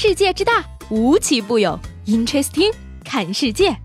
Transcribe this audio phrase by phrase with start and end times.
[0.00, 1.76] 世界之大，无奇不有。
[2.06, 2.72] Interesting，
[3.04, 3.76] 看世界。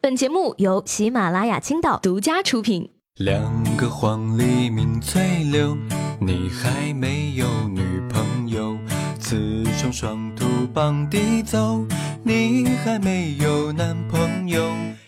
[0.00, 2.88] 本节目由喜马拉雅青岛独家出品。
[3.16, 3.42] 两
[3.76, 5.20] 个黄鹂鸣翠
[5.50, 5.76] 柳，
[6.20, 8.78] 你还没有女朋友。
[9.18, 11.84] 雌雄双兔傍地走，
[12.22, 14.62] 你还没有男朋友。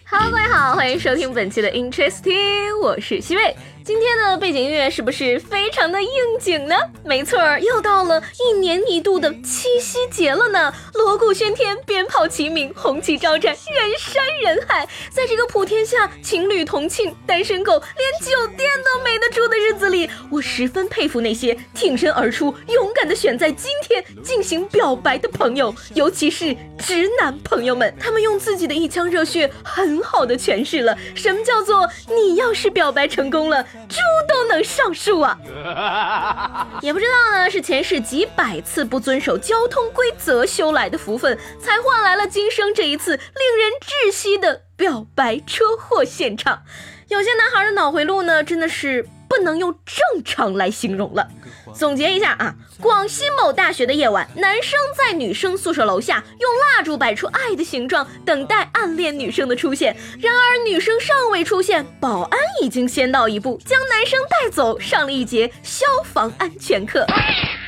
[0.05, 3.57] Hello，各位好，欢迎收听本期的 Interesting，我是西贝。
[3.87, 6.09] 今天的背景音乐是不是非常的应
[6.41, 6.75] 景呢？
[7.05, 10.75] 没错儿，又到了一年一度的七夕节了呢。
[10.95, 14.89] 锣鼓喧天，鞭炮齐鸣，红旗招展，人山人海。
[15.09, 27.95] 在这个普天下情侣同庆、单身狗连酒店都没得住的日子里，我十分佩服那些挺身而出、勇敢的选在今天进行表白的朋友，尤其是直男朋友们。
[28.01, 33.65] 他们用自己的一腔热血，很好的诠释了什么叫做你要是表白成功了。
[33.89, 33.99] 猪
[34.29, 36.69] 都能上树啊！
[36.83, 46.63] 也不知道呢，是前世几百次不遵守交通规则修来的福分，才换来了今生这一次令人窒息的表白车祸现场。
[47.09, 51.29] 有些男孩的脑回路呢，真的是不能用正常来形容了。
[51.75, 59.95] 总结一下啊，广西某大学的夜晚，男生在女生宿舍楼下用蜡烛摆出爱的形状，等待暗恋女生的出现。
[60.21, 67.07] 然而女生尚未出现，保安已经先到一步，将男生带走，上了一节消防安全课。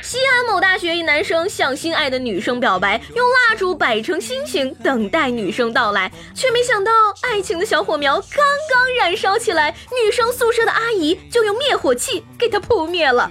[0.01, 13.29] 西安某大学一男生向心爱的女生表白，用蜡烛摆成心形，等待女生到来，却没想到爱情的小火苗刚刚燃烧起来，女生宿舍的阿姨就用灭火器给他扑灭了。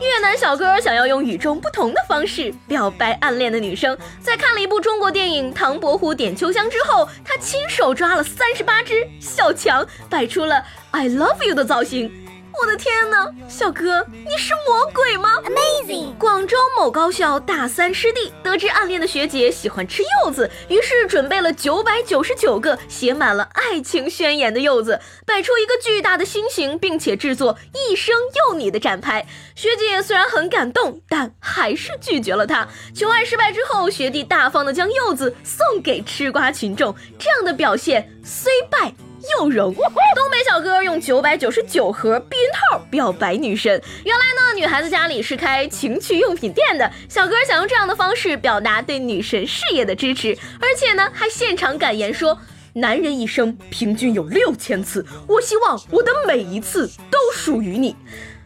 [0.00, 12.27] 越南小哥想要用与众不同的方式表白暗恋的女生，在看了一部中国电影《唐伯虎点秋香》之后，他亲手抓了三十八只小强，摆出了 I love you 的造型。
[12.60, 16.12] 我的天哪，小哥，你是魔鬼吗？Amazing！
[16.18, 28.16] 广州某高校大三师弟得知暗恋的学姐喜欢吃柚子，于是准备了九百九十九个写满了爱情宣言的柚子，摆出一个巨大的心形，并且制作“一生
[28.48, 29.24] 有你”的展牌。
[29.54, 32.66] 学姐虽然很感动，但还是拒绝了他。
[32.92, 38.92] 求爱失败之后，学弟大方的将柚子送给吃瓜群众，这样的表现虽败。
[39.38, 43.80] 又荣，东北小哥用九百九十九盒避孕套表白女神。
[44.04, 52.38] 原来呢，女孩子家里是开情趣用品店的，小哥想用这样的方式表达对女神事业的支持，而且呢，还现场感言说：
[52.74, 57.96] 男人一生平均有六千次，我希望我的每一次都属于你。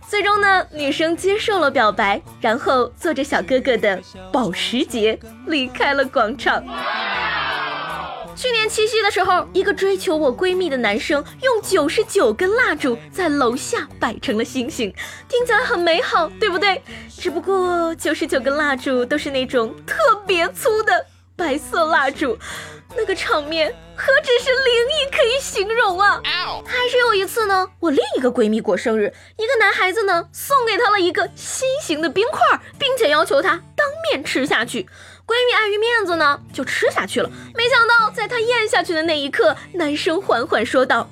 [0.08, 3.98] 最终呢，女生接受了表白，然后坐着小哥哥的
[4.30, 6.62] 保时捷离开了广场。
[8.42, 14.92] 去年七夕的时候，一个追求我闺蜜的男生用九十九根蜡烛在楼下摆成了星星，
[15.28, 16.82] 听起来很美好，对不对？
[17.16, 19.94] 只不过九十九根蜡烛都是那种特
[20.26, 22.36] 别粗的白色蜡烛，
[22.96, 26.20] 那个场面何止是灵异可以形容啊！
[26.66, 34.88] 还是有一次呢，我另一个闺蜜过生日，一个男孩子呢送给她了一个心形的冰块，并且要求她当面吃下去。
[35.26, 37.30] 闺蜜碍于面子呢，就吃下去了。
[37.54, 41.08] 没想到，在她咽下去的那一刻，男生缓缓说道：“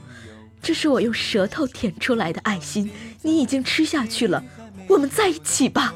[0.62, 2.90] 这是我用舌头舔出来的爱心，
[3.22, 4.42] 你已经吃下去了，
[4.88, 5.94] 我们在一起吧。”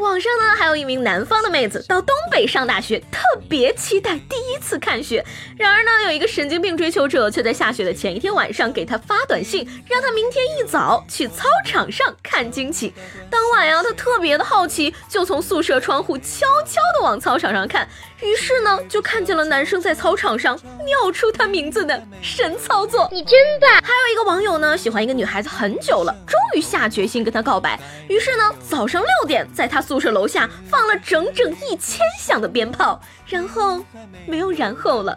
[0.00, 5.24] 网上呢，还有一名南方的妹子到东北上大学，特别期待第一次看雪。
[5.58, 12.94] 然而呢，有一个神经病追求者却在下雪的前一天晚上给她发短信，让她明天一早去操场上看惊喜。
[13.28, 17.86] 当晚呀，她特别的好奇，就从宿舍窗户悄悄的往操场上看。
[18.22, 23.08] 于是呢，就看见了男生在操场上尿出他名字的神操作。
[23.10, 23.70] 你真棒！
[23.82, 27.80] 还有一个网友呢，喜欢一个女孩子很久了，终于下决心跟她告白。
[28.08, 33.84] 于是呢，早上六点在她宿舍楼下放了整整一千响的鞭炮，然后
[34.24, 35.12] 没有然后了。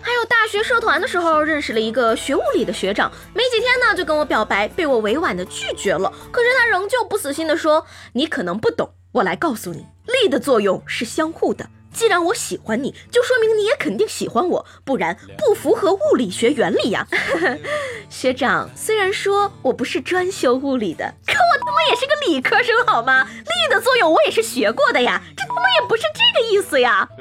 [0.00, 6.10] 还有大学社团的时候认识了一个学物理的学长，没几天呢就跟我表白，被我委婉的拒绝了。
[6.32, 7.84] 可是他仍旧不死心的说
[8.14, 17.04] ：“你可能不懂，我来告诉你，力的作用是相互的。”既然我喜欢你，就说明你也肯定喜欢我，不然不符合物理学原理呀。
[18.08, 23.24] 学长，虽然说我不是专修物理的，可我他妈也是个理科生好吗？
[23.24, 27.08] 力的作用我也是学过的呀，这他妈也不是这个意思呀。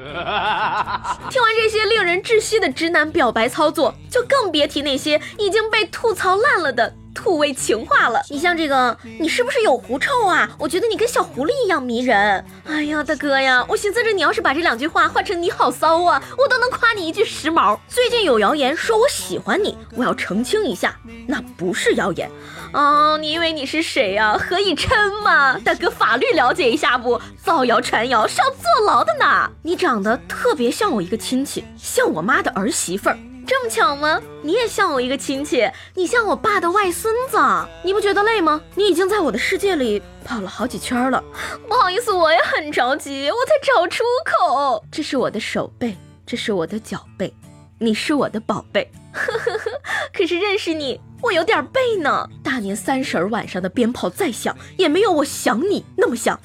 [1.31, 6.93] 听完这些令人窒息的直男表白操作，就更别提那些已经被吐槽烂了的。
[7.17, 10.47] 土味情话了，你像这个，你是不是有狐臭啊？
[10.59, 12.45] 我觉得你跟小狐狸一样迷人。
[12.63, 17.77] 哎呀，大哥呀，我寻思着你要是把这两句话换成你好骚啊，我都能夸你一句时髦。
[17.87, 20.95] 最近有谣言说我喜欢你，我要澄清一下，
[21.27, 22.29] 那不是谣言。
[22.73, 24.37] 哦，你以为你是谁呀？
[24.37, 24.89] 何以琛
[25.23, 25.57] 吗？
[25.65, 27.19] 大哥，法律了解一下不？
[27.43, 29.49] 造谣传谣是要坐牢的呢。
[29.63, 33.17] 你长得特别像我一个亲戚，像我妈的儿媳妇儿。
[33.47, 34.21] 这么巧吗？
[34.41, 35.65] 你也像我一个亲戚，
[35.95, 37.37] 你像我爸的外孙子。
[37.81, 38.61] 你不觉得累吗？
[38.75, 41.23] 你已经在我的世界里跑了好几圈了。
[41.65, 44.83] 不好意思，我也很着急，我在找出口。
[44.91, 45.95] 这是我的手背，
[46.25, 47.33] 这是我的脚背，
[47.79, 48.91] 你是我的宝贝。
[49.13, 49.71] 呵呵呵，
[50.13, 52.27] 可是认识你，我有点背呢。
[52.43, 56.37] 大年三十晚上的鞭炮再响，也没有我想你那么响。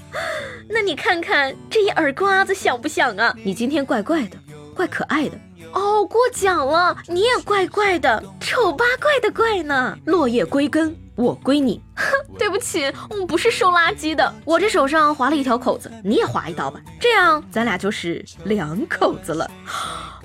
[0.70, 3.34] 那你看看这一耳刮子响不响啊？
[3.42, 4.38] 你今天怪怪的，
[4.72, 5.36] 怪可爱的。
[5.72, 9.96] 哦，过奖了，你也怪怪的，丑八怪的怪呢。
[10.04, 11.80] 落叶归根，我归你。
[11.96, 12.04] 哼，
[12.38, 14.34] 对不起，我不是收垃圾的。
[14.44, 19.50] 我这手上划了一条口子，你也划一刀吧，这样咱俩就是两口子了。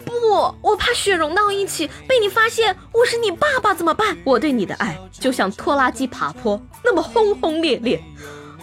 [0.05, 4.17] 不，我怕血融到一起被你发现我是你爸爸怎么办？
[4.23, 8.01] 我对你的爱就像拖拉机爬坡那么轰轰烈烈。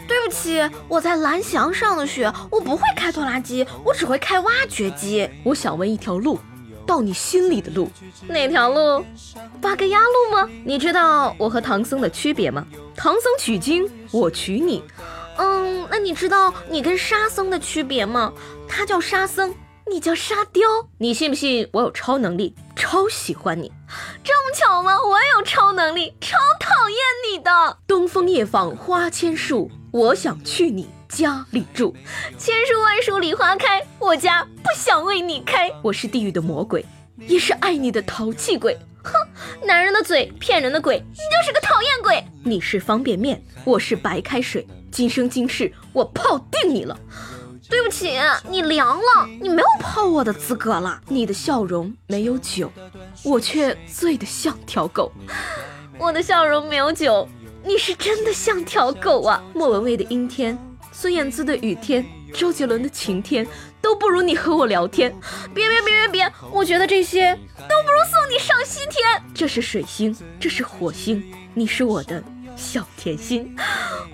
[0.06, 5.28] 对不起，我在蓝翔上的学，我不会开拖拉机，我只会开挖掘机。
[5.42, 6.38] 我想问一条路。
[6.84, 7.90] 到你心里的路，
[8.28, 9.04] 哪条路？
[9.60, 10.48] 八格鸭路吗？
[10.64, 12.66] 你知道我和唐僧的区别吗？
[12.96, 14.82] 唐僧取经，我取你。
[15.36, 18.32] 嗯，那你知道你跟沙僧的区别吗？
[18.68, 19.54] 他叫沙僧，
[19.90, 20.62] 你叫沙雕。
[20.98, 22.54] 你信不信我有超能力？
[22.76, 23.72] 超喜欢你，
[24.22, 24.96] 这么巧吗？
[25.02, 26.98] 我也有超能力，超讨厌
[27.30, 27.78] 你的。
[27.86, 30.88] 东风夜放花千树，我想去你。
[31.14, 31.94] 家里住，
[32.36, 35.70] 千树万树梨花开，我家不想为你开。
[35.80, 36.84] 我是地狱的魔鬼，
[37.28, 38.76] 也是爱你的淘气鬼。
[39.04, 39.12] 哼，
[39.64, 42.24] 男人的嘴骗人的鬼，你就是个讨厌鬼。
[42.42, 46.98] 你是方便面，我是白开水，今生今世我泡定你了。
[47.70, 48.18] 对不起，
[48.48, 51.00] 你凉了，你没有泡我的资格了。
[51.06, 52.72] 你的笑容没有酒，
[53.22, 55.12] 我却醉得像条狗。
[55.96, 57.28] 我的笑容没有酒，
[57.62, 59.40] 你是真的像条狗啊。
[59.54, 60.58] 莫文蔚的阴天。
[60.96, 63.44] 孙燕姿的雨天，周杰伦的晴天，
[63.82, 65.12] 都不如你和我聊天。
[65.52, 69.22] 别别别别别，我觉得这些都不如送你上西天。
[69.34, 72.22] 这是水星，这是火星，你是我的
[72.56, 73.54] 小甜心，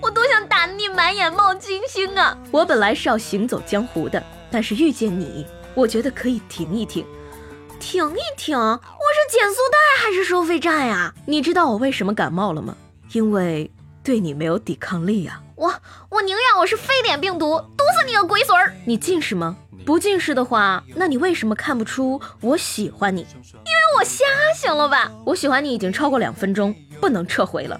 [0.01, 2.35] 我多想打你满眼冒金星啊！
[2.49, 5.45] 我本来是要行走江湖的，但是遇见你，
[5.75, 7.05] 我觉得可以停一停，
[7.79, 8.57] 停一停。
[8.57, 11.13] 我是减速带还是收费站呀？
[11.27, 12.75] 你知道我为什么感冒了吗？
[13.13, 13.71] 因为
[14.03, 15.41] 对你没有抵抗力呀。
[15.61, 15.71] 我
[16.09, 18.73] 我宁愿我是非典病毒，毒死你个龟孙儿！
[18.83, 19.55] 你近视吗？
[19.85, 23.21] 不近视的话，那你为什么看不出我喜欢你？
[23.21, 24.25] 因为我瞎
[24.55, 25.11] 行了吧？
[25.23, 27.79] 我喜欢你已经超过两分钟，不能撤回了。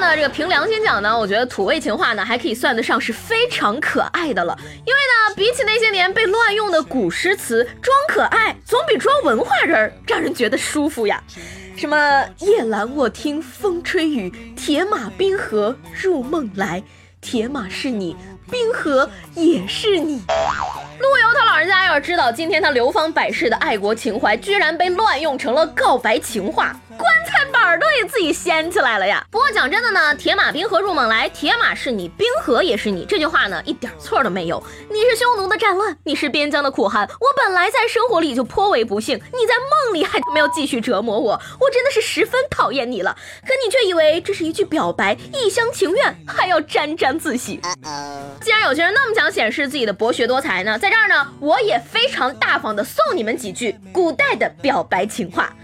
[0.00, 4.56] 那，这个凭良心讲呢，我觉得土味情话呢还可以算得上是非常可爱的了。
[4.86, 11.22] 因为呢，比起那些年被乱用的古诗词，装可爱总比装文化人儿让人觉得舒服呀。
[11.76, 16.82] 什么夜阑卧听风吹雨，铁马冰河入梦来，
[17.20, 18.16] 铁马是你，
[18.50, 20.22] 冰河也是你。
[21.00, 26.78] 陆游他老人家要是知道今天他流芳百世的爱国情怀，居然被乱用成了告白情话。
[26.98, 29.24] 棺材板儿都给自己掀起来了呀！
[29.30, 34.62] 不过讲真的呢，铁马冰河入梦来，铁马是你，冰河也是你，这句话呢一点错都没有。
[34.90, 43.16] 你是匈奴的战乱，你是边疆的苦寒，我本来在生活里就颇为不幸，你在梦里还没有继续折磨我，我真的是十分讨厌你了。
[43.42, 47.60] 可你却以为这是一句表白，一厢情愿，还要沾沾自喜。
[48.40, 55.54] 既然有些人那么想显示自己的博学多才呢，在这儿呢，我也非常大方的送你们几句古代的表白情话。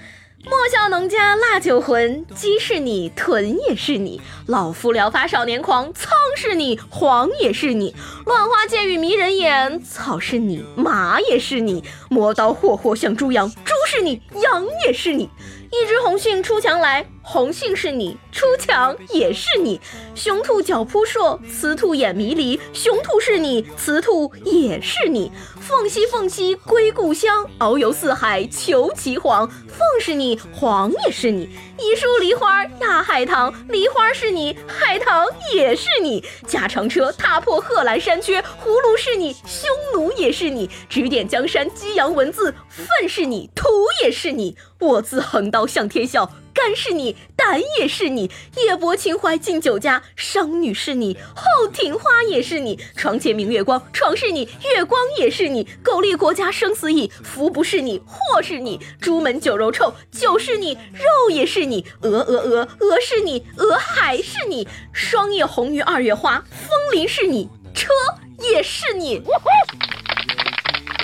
[0.46, 4.20] 莫笑农家腊酒浑，鸡是你，豚也是你。
[4.46, 7.94] 老夫聊发少年狂，苍是你，黄也是你。
[8.26, 11.82] 乱花渐欲迷人眼，草是你，马也是你。
[12.10, 15.30] 磨刀霍霍向猪羊，猪是你，羊也是你。
[15.70, 19.80] 一枝红杏出墙来，红杏是你，出墙也是你。
[20.14, 25.32] 雄兔脚扑朔，雌兔眼迷离，雄兔是你，雌兔也是你。
[25.58, 29.48] 凤兮凤兮归故乡，遨游四海求其凰。
[29.48, 31.48] 凤是你，凰也是你。
[31.78, 36.22] 一树梨花压海棠，梨花是你，海棠也是你。
[36.46, 40.68] 驾长车踏破贺兰山缺，葫芦是你，匈奴也是你。
[40.90, 43.66] 指点江山激扬文字，粪是你，土
[44.02, 44.56] 也是你。
[44.78, 46.30] 我自横刀向天笑。
[46.64, 67.92] 肝是你，胆也是你；夜泊秦淮近酒家，商女是你，后庭花也是你；床前明月光，床是你，月光也是你；苟利国家生死以，福不是你，祸是你；朱门酒肉臭，酒是你，肉也是你；鹅鹅鹅，鹅是你，鹅还是你；霜叶红于二月花，风铃是你，车
[68.38, 69.22] 也是你。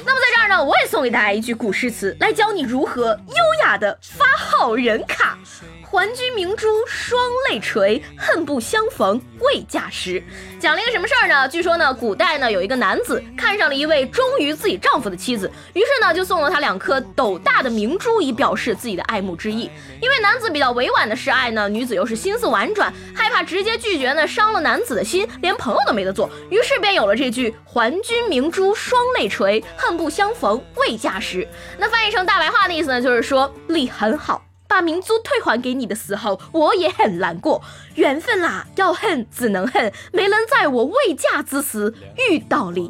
[0.07, 0.41] 那么在这。
[0.41, 5.30] 儿呢，我也送给大家一句古诗词，来教你如何优雅的发好人卡。
[5.91, 10.23] 还君明珠双泪垂，恨不相逢未嫁时。
[10.61, 11.49] 讲了一个什么事儿呢？
[11.49, 19.69] 据说呢，古代呢有一个男子看上了一位忠于自己丈夫的妻子，于是呢就送了他两颗斗大的明珠，以表示自己的爱慕之意。
[20.01, 31.49] 因为男子比较委婉的示爱呢，女子又是心思婉转，害怕直接拒绝呢伤了男子的心，连朋友都没得做，于是便有了这句“还君明珠双泪垂，恨不相逢未嫁时”。
[31.79, 34.41] 那翻译成大白话的意思呢，就是说力 很好。
[34.71, 37.61] 把明珠退还给你的时候，我也很难过。
[37.97, 41.93] 缘分啦，要恨只能恨，没能在我未嫁之时
[42.31, 42.89] 遇到你。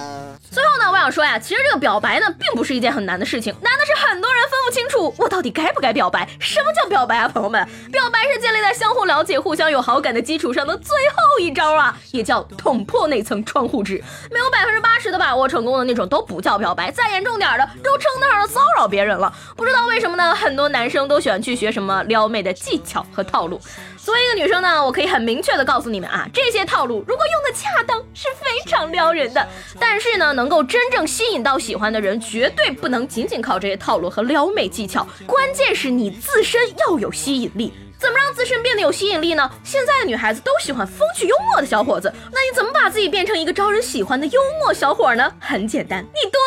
[0.52, 6.28] 最后呢，我想说呀，其实这个表白呢，并不是一件很难的事情，难的是很多人分不清楚我到底该不该表白。
[6.38, 7.66] 什么叫表白啊，朋友们？
[7.90, 14.04] 表白是建立在相互了解、互相有好感的基础上的最后一招啊，也叫捅破那层窗户纸。
[14.30, 19.32] 没有百分之八十的把握成功的那种都不叫表白，再严重点的都称得上骚扰别人了。
[19.56, 20.34] 不知道为什么呢？
[20.34, 23.60] 很多男生都喜欢去学什么撩妹的技巧和套路。
[23.96, 29.48] 作为一个女生呢，我可以很明确的告诉你们啊，这些套路如果用的恰当，是非常撩人的。
[29.78, 37.72] 但是呢，能够真正吸引到喜欢的人，绝对不能仅仅靠这些套路和撩妹技巧，关键是你自身要有吸引力。
[37.96, 39.48] 怎么让自身变得有吸引力呢？
[39.62, 45.32] 现在的女孩子都喜欢风趣幽默的小伙子，那你怎么把自己变成一个招人喜欢的幽默小伙呢？
[45.38, 46.40] 很简单，你多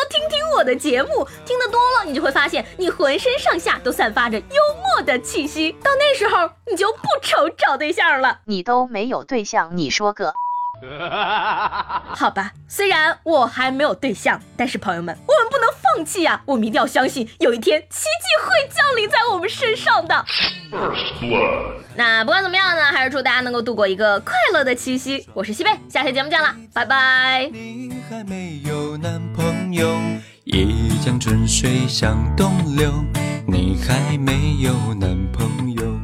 [0.56, 5.72] 我的节目，听得多了，你就会发现你浑身上下都散发着幽默的气息。
[5.82, 8.38] 到那时候，你就不愁找对象了。
[8.46, 10.32] 你都没有对象，你说个？
[12.14, 16.40] 好吧，虽然我还没有对象，但是朋友们，我们不能放弃呀！
[16.46, 20.24] 我们一定要相信，有一天奇迹会降临在我们身上的。
[21.94, 25.26] 那不管怎么样呢，还是祝大家能够度过一个快乐的七夕。
[25.32, 27.48] 我是西贝，下期节目见了，拜拜。
[27.52, 29.96] 你还没有男朋友，
[30.46, 33.04] 一江春水向东流。
[33.48, 35.95] 你还没有男朋友，